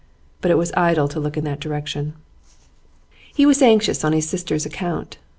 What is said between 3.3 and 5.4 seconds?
He was anxious on his sisters' account.